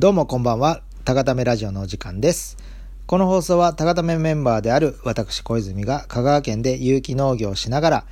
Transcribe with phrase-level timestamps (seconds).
[0.00, 2.56] どうもこんばんは、高ためラジオのお時間です。
[3.06, 8.04] この放送は高ためメンバーである私小泉が香川県で有機農業をしながら、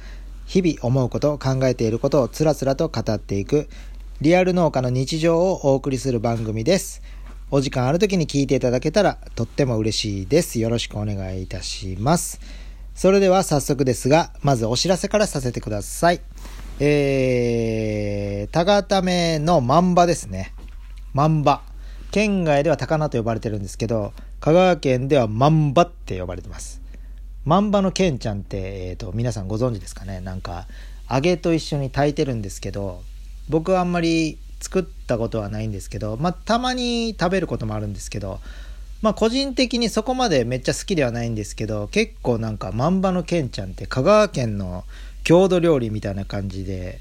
[0.44, 3.70] 日々思うこと、考えていることをつらつらと語っていく、
[4.20, 7.00] リアル農家の日常をお送りする番組です。
[7.50, 10.60] お時間ある時に聞いていただけたらとっても嬉しいです。
[10.60, 12.38] よろしくお願いいたします。
[12.94, 16.20] それでは早速ですが、まずお知らせからさせてください。
[16.80, 20.52] えー、高ための万場ですね。
[21.14, 21.67] 万場。
[22.10, 26.80] 県外では高菜と呼ばれてるんですけど、香川県では万場って呼ばれてます。
[27.44, 30.20] 万場のケンちゃんって、えー、と皆さんご存知ですかね？
[30.20, 30.66] なんか
[31.10, 33.02] 揚げと一緒に炊いてるんですけど
[33.48, 38.40] 僕はあんまり作ったことはないんですけど、まあ、たまに食べることもあるんですけど、
[39.00, 44.84] まあ、個人的にそこまでめっちゃ好きではないんですけど結構なんか万場のケンちゃんって香川県の
[45.24, 46.98] 郷土料理みたいな感じで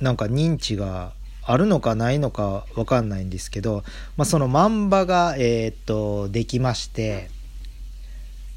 [0.00, 1.12] なんか認知が
[1.44, 3.84] あるのかないのかわかんないんですけど、
[4.16, 7.28] まあ、その万場が、えー、っとできまして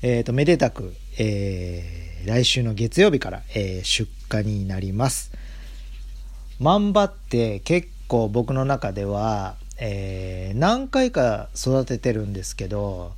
[0.08, 5.32] えー、とめでたく、えー、来週の月曜日から、えー、出荷になります。
[6.60, 13.14] 万場って結構僕の中では、えー、何回か育ててるんですけど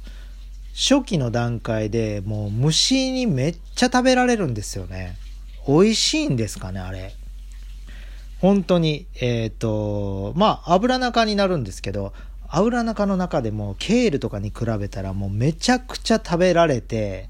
[0.74, 5.18] 初期の段階でもう虫にめっちゃ食べられるんですよね。
[5.68, 7.14] 美味しいんですかねあれ。
[8.40, 12.14] 本当にえっ、とまあ油中になるんですけど
[12.50, 17.30] 油中の中でもケールとかに比べたらもうめちゃくちゃ食べられて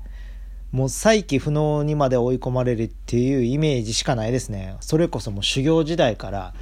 [0.72, 4.76] もう再起不能にまで追い込まれるっていうイメージしかないですね。
[4.82, 6.54] それこそもう修行時代から、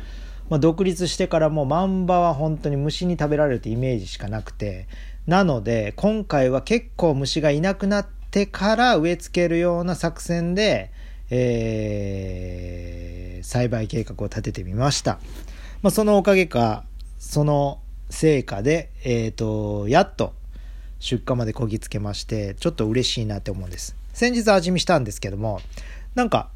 [0.49, 4.87] まあ、独立してからもうマンバは本当に虫に食べられるってイメージしかなくて。
[5.27, 10.91] なので今回は結構虫がいなくなってから植え付けるような作戦で、
[11.29, 15.19] えー、栽培計画を立ててみました、
[15.81, 16.83] まあ、そのおかげか
[17.19, 20.33] その成果で、えっ、ー、と、やっと
[20.99, 23.95] 出荷までこぎつけまして、ちょっと嬉しいなって思うんです。
[24.13, 25.59] 先日味見したんですけども、
[26.13, 26.49] なんか、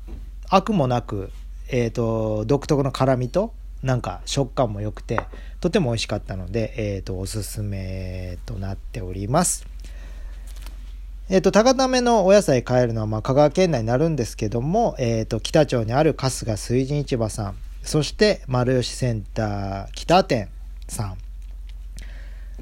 [0.49, 1.31] アクもなく、
[1.69, 3.53] えっ、ー、と、独特の辛みと、
[3.83, 5.19] なんか食感も良くて、
[5.59, 9.65] とても美味しかったので、えっ、ー、と、おすすめとなっております。
[11.31, 20.49] えっ、と、高ためのお野菜買えるのは、まあ、香川県内になるんですけども、えっ、と、北町にある春日水神市場さん、そして、丸吉センター北店
[20.87, 21.17] さん、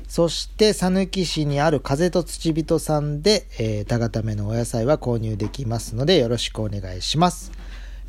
[0.09, 7.53] そして、讃岐市にある風と土人さんで、えー、高ためのお野菜は購入できますので、よろしくお願いします。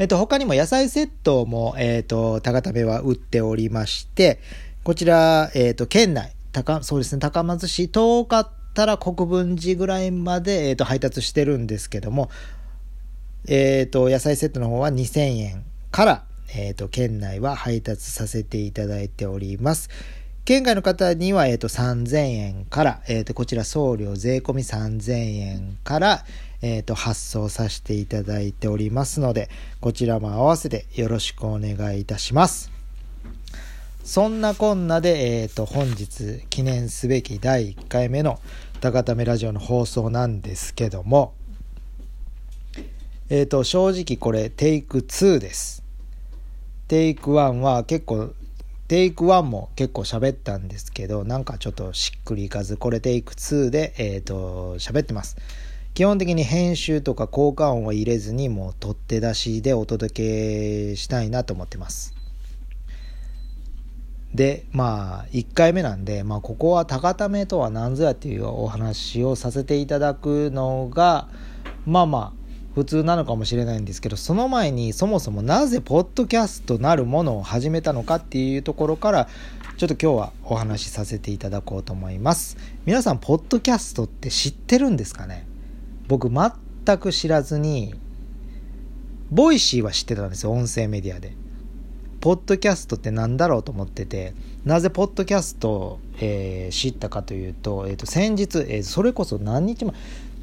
[0.00, 4.40] えっ、と、他にも野菜セットも、えっ、と、高ためは売っておりまして、
[4.82, 12.30] こちら、えっ、と、県内、高、そうですね、高松市、遠かったら国分寺ぐらいまで、えっ、と、配達してるんですけども、
[13.48, 16.24] えっ、と、野菜セットの方は2000円から、
[16.54, 19.90] えっ、と、県内は配達させていただいております。
[20.44, 26.24] 県外の方には、えーと、3000円から、えーと、こちら送料税込み3000円から、
[26.62, 29.50] えーと、発送させていただいておりますので、
[29.80, 32.78] こちらも合わせてよろしくお願いいたします。
[34.08, 38.40] そんなこんなで、えーと、本日記念すべき第1回目の
[38.80, 41.34] 高ためラジオの放送なんですけども、
[43.28, 45.82] えーと、正直これテイク2です。
[46.86, 48.32] テイク1は結構
[48.86, 55.36] テイク1も結構喋ったんですけど、なんかちょっとしっくりいかず、これテイク2で、えっ、ー、と、喋ってます。
[55.94, 62.17] 基本的に編集とか効果音は入れずに、もう取って出しでお届けしたいなと思ってます。
[64.34, 71.28] で、まあ、1回目なんで、まあ、ここはタガタメとは何ぞやっていうお話をさせていただくのが、
[71.86, 72.32] まあまあ、
[72.74, 79.28] 普通なのかもしれないんですけどその前にそもそもなぜポッドキャストなるものを始めたのかっていうところから
[79.78, 82.56] ちょっと今日はお話しさせていただこうと思います。
[82.84, 85.46] 皆さんポッドキャストって知ってるんですかね？
[86.06, 87.94] 僕全く知らずに
[89.30, 91.34] Voicy は知ってたんですよ音声メディアで。
[92.20, 94.34] ポッドキャストって何だろうと思ってて
[94.64, 99.94] なぜポッドキャストを、えー、知ったかというと,、えー、と先日、えー、それこそ何日前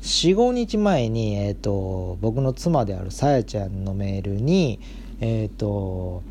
[0.02, 4.80] 45日前に、えーと、僕の妻であるさやちゃんのメールに
[5.20, 6.22] えっ、と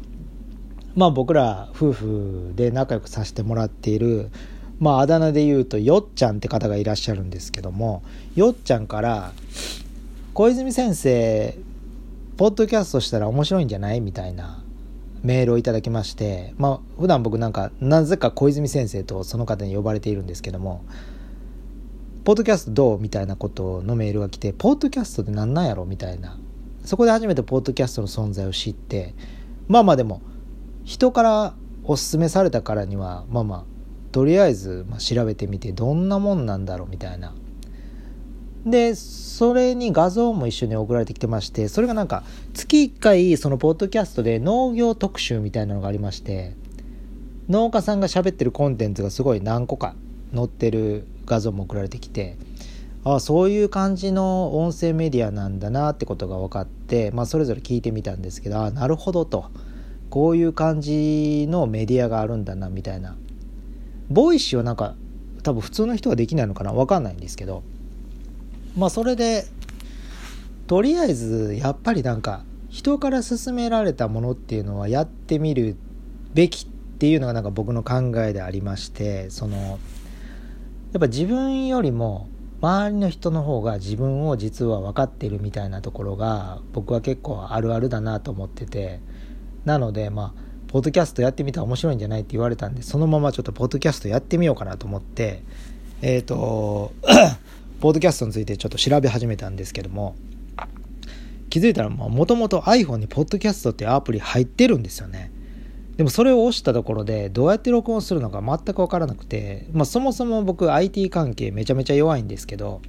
[0.95, 4.31] まあ僕ら夫婦で仲良くさせてもらっている
[4.79, 8.03] まああだ名で言うとよっちゃんって方がいらっしゃるんですけども
[8.35, 9.33] よっちゃんから
[10.35, 11.57] 「小泉先生
[12.37, 14.64] ポッドキャストしたら面白いんじゃない?」みたいな
[15.25, 20.85] メールをいただきましてまあ普段僕なんかなぜか小泉先生とその方に呼ばれているんですけども
[22.25, 26.39] ポッドキャストどうみたいなことのメールが来て、ポッドキャストって何なんやろみたいな。
[26.83, 29.15] そこで初めてポッドキャストの存在を知って、
[29.69, 30.23] まあまあでも、
[30.85, 33.65] 人からおすすめされたからには、まあまあ、
[34.11, 37.35] とりあえず、調べてみてどんなもんなんだろうみたいな
[38.67, 42.23] でそれに画像も一緒に送られてきてましてそれがなんか
[42.55, 46.55] 月1回そのポッドキャストで農業特集みたいなのがありまして
[47.49, 49.95] 農家さんが喋ってるコンテンツがすごい何個か
[50.35, 52.37] 載ってる画像も送られてきて
[53.05, 59.51] ああそういう感じの音声メディアなんだなってことが分かって、まあ、それぞれ聞いてみたんですけどああなるほどと。
[60.15, 63.17] こういう感じのメディアがあるんだなみたいな。
[64.11, 64.95] Voicy はなんか
[65.43, 67.63] 多分普通の人はできないのかな分かんないんですけど
[68.77, 69.47] まあそれで
[70.67, 75.77] とりあえずやっぱりなんか人から勧められたものっていうのはやってみる
[76.33, 76.69] べきっ
[76.99, 79.57] ていうのがなんか僕の考えでありましてその
[80.93, 82.29] やっぱ自分よりも
[82.61, 89.01] 周りの人の方が自分を実は分かっているみたいなところが僕は結構あるあるだなと思ってて
[89.65, 95.43] なのでまあポッドキャストやってみたら面白いんじゃないって言われたんでそのままちょっとポッドキャストやってみようかなと思って
[96.01, 96.93] えっ、ー、と
[97.85, 100.17] ポッドキャストについてちょっと調べ始めたんですけども
[101.51, 105.31] 気づいたらもともと iPhone にポッドキャストっていうアプリ入ってるんですよね。
[105.99, 112.81] でもそれを押したところでどうやって録音するのか全く分からなくて、まあ、そもそも僕 IT 関係めちゃめちゃ弱いんですけど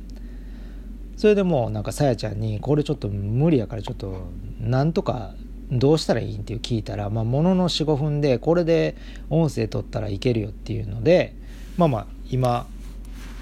[1.17, 4.29] それでもうなんかさやちゃんにこれちょっと無理やからちょっと
[4.61, 5.35] なんとか
[5.71, 8.95] どうしたらいいんって聞いたら、まあ、ものの45分でこれで
[9.29, 11.35] 音声取ったらいけるよっていうので
[11.75, 12.65] まあまあ今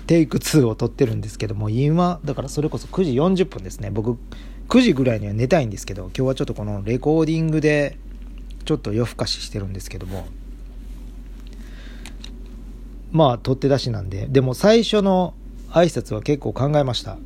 [0.07, 3.89] テイク2を撮ってるんですけども今だからそれこそ9時40分ですね。
[3.91, 4.17] 僕
[4.69, 7.97] 9時ぐらいには寝たいんですけど今日はちょっとこのレコーディングで
[8.65, 10.25] ちょっと夜更かししてるんですけども。
[13.11, 14.27] まあ取って出しなんで。
[14.27, 15.35] でも最初の
[15.69, 17.17] 挨拶は結構考えました。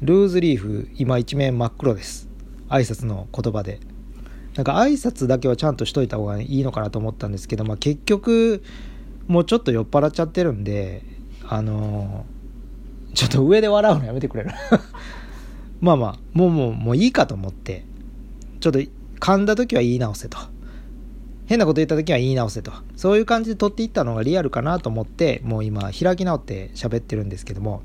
[0.00, 2.28] ルーズリーフ今一面真っ黒です。
[2.68, 3.80] 挨拶の言葉で。
[4.54, 8.62] なんか挨拶だけはちゃんとしといた方がいいのかなと思ったんですけど、まあ、結局
[9.26, 11.02] もうちょっと酔っ払っちゃってるんで
[11.48, 14.50] あのー、ちょっと上で笑うのやめてくれる？
[15.80, 17.84] まあまあもうもうもういいかと思って。
[18.60, 18.80] ちょっと
[19.20, 20.38] 噛んだ時は言い直せと。
[21.46, 22.72] 変なこと言った時は言い直せと。
[22.96, 27.82] そういう感じで撮っていったのがリアルかなと思ってもう今開き直って喋ってるんですけども。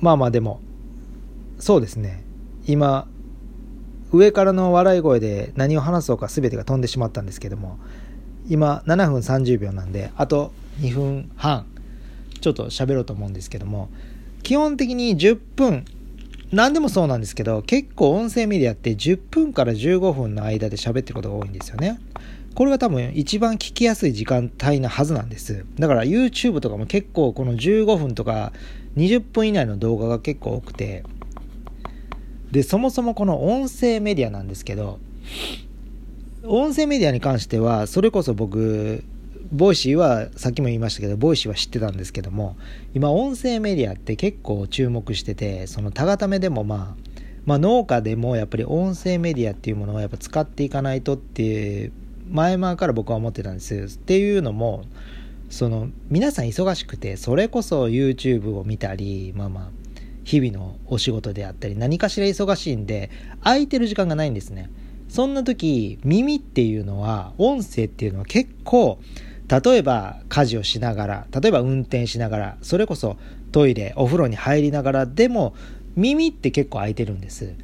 [0.00, 0.60] まあまあでも
[1.58, 2.22] そうですね。
[2.66, 3.08] 今
[4.12, 7.78] 上からの笑い声で何を話そうか全てが飛んでしまったんですけども。
[8.48, 11.66] 今7分30秒なんであと2分半
[12.40, 13.88] ちょっと喋ろうと思うんですけども
[14.42, 15.84] 基本的に10分
[16.50, 21.98] 何でもそうなんですけど結構音声メディアって10分から15分の間で喋ってることが多いんですよね。
[22.54, 25.64] これが多分一番聞きやすい時間帯なはずなんです。
[25.78, 28.52] だから YouTube とかも結構この15分とか
[28.96, 31.04] 20分以内の動画が結構多くて。
[32.52, 34.98] でそもそもこの音声メディアなんですけど
[36.44, 39.04] 音声メディアに関してはそれこそ僕
[39.52, 42.56] Voicy はさっきも言いましたけど Voicy は知ってたんですけども
[42.94, 47.12] 今音声メディアって結構注目しててそのタガタメでもまあ
[47.44, 51.90] まあ、農家でもやっぱり音声メディアっていうものをやっぱ使っていかないとって
[52.28, 53.74] 前々から僕は思ってたんです。
[53.74, 54.84] っていうのも
[55.50, 59.70] その皆さん忙しくてそれこそ YouTube を見たりまあまあ
[60.22, 63.10] 日々のお仕事であったり何かしら忙しいんで
[63.42, 64.70] 空いてる時間がないんですね。
[65.12, 68.98] そんな時耳っていうのは音声っていうのは結構
[69.46, 73.18] 例えば家事をしながら例えば運転しながらそれこそ
[73.52, 75.54] トイレお風呂に入りながらでも
[75.96, 77.44] 耳って結構空いてるんです。
[77.44, 77.54] っ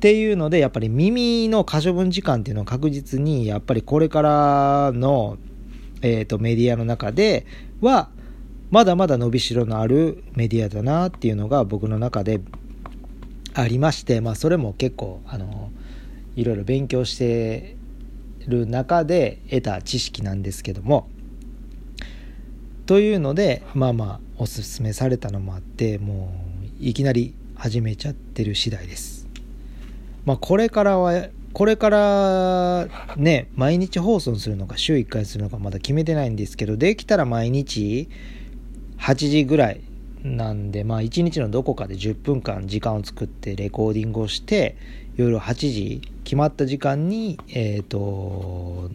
[0.00, 5.38] ていうのでやっぱり耳の可処分時間っていうのは確実にやっぱりこれからの、
[6.02, 7.46] えーと、メディアの中で
[7.80, 8.10] は
[8.70, 12.42] まだまだ伸びしろのあるメディアだなっていうのが僕の中で
[13.54, 15.70] ありまして、まあ、それも結構あの
[16.36, 17.76] いろいろ勉強して
[18.46, 21.08] る中で得た知識なんですけども
[22.86, 26.32] というのでまあまあおすすめされたのもあっても
[26.80, 29.28] ういきなり始めちゃってる次第です。
[30.24, 38.08] まあ、これからはこれからね毎日放送するのか週1回するのかまだ決めてないんですけどできたら毎日
[38.98, 39.80] 8時ぐらい
[40.22, 44.76] なんでまあ1日のどこかで10分間時間を作ってレコーディングをして
[45.16, 48.90] 夜8時決まった時間にえっ、ー、と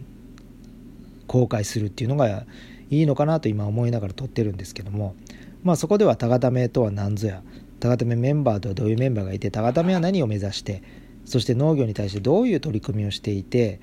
[1.26, 2.46] 公開するっていうのが
[2.90, 5.16] いいのかなと今思いながら撮ってるんですけども
[5.64, 7.42] まあそこではタガタメとは何ぞや
[7.80, 10.82] タガタメメンバーとはどういうメンバーがいてタガタメは何を目指して
[11.24, 13.80] そして農業に対してどういう取り組みをしていて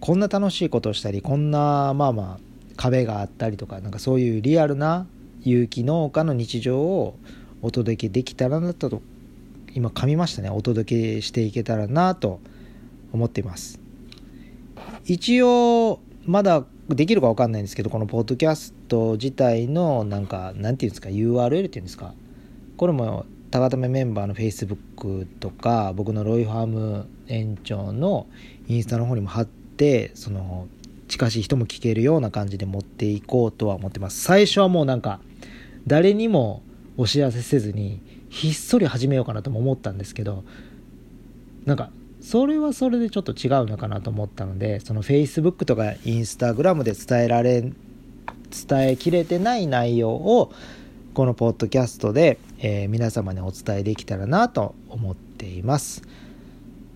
[0.00, 2.40] こんな楽しいことをしたりこんなまあまあ
[2.76, 5.06] 壁があったりとかなんかそういうリアルな
[5.48, 7.16] 有機農家の日常を
[7.62, 9.00] お届けできたらなと
[9.74, 10.50] 今噛みましたね。
[10.50, 12.40] お届けしていけたらなと
[13.12, 13.78] 思っています。
[15.04, 22.12] 一応まだできるか分かんないんですけどこのポッドキャスト自体のなんかなんていうんですか URL っていうんですか。
[22.76, 28.26] これも高ためメンバーの Facebook とか僕のロイファーム園長の
[28.66, 30.66] インスタの方にも貼ってその
[31.06, 34.20] 近しい人も聞けるような感じで持っていこうとは思ってます。
[34.22, 35.20] 最初はもうなんか
[35.86, 36.62] 誰にも
[36.96, 40.44] お知らせせずにひっそり始めようかなとも思ったんですけど
[41.64, 41.90] なんか
[42.20, 50.52] それはそれでちょっと違うのかなと思ったのでその Facebook とか Instagram で伝えられ伝えきれてない内容を
[51.14, 56.02] このポッドキャストで、えー、皆様にお伝えできたらなと思っています。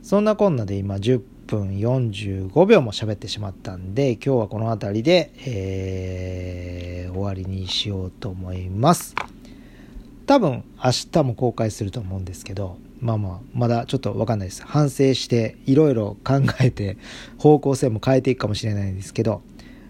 [0.02, 9.16] そんなこんなで今10分45秒も喋ってしまったんで今日はこの辺りで、えー、終わりにしようと思います
[10.26, 14.62] 多分明日も公開すると思うんですけどまあまあ、まだちょっとわかんないです。
[14.62, 16.98] 反省して、いろいろ考えて、
[17.38, 19.40] 方向性も変えていくかもしれないんですけど、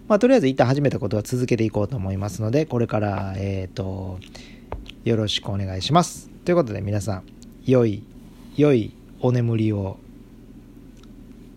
[0.07, 4.17] まあ、とりあえず一旦始めたことは続けていこうと思いますので、これから、えっ、ー、と、
[5.03, 6.29] よろしくお願いします。
[6.45, 7.23] ということで皆さん、
[7.65, 8.03] 良い、
[8.55, 9.97] 良いお眠りを。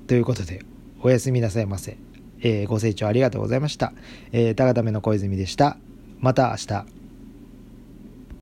[0.06, 0.62] ということで、
[1.00, 1.96] おやすみなさいませ。
[2.40, 3.92] えー、ご清聴ありがとうございました。
[4.32, 5.78] えー、高ための小泉でした。
[6.20, 7.03] また明日。